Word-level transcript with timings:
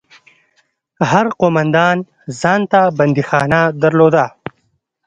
هر 1.11 1.25
قومندان 1.39 1.97
ځان 2.41 2.61
ته 2.71 2.81
بنديخانه 2.97 3.61
درلوده. 3.81 4.25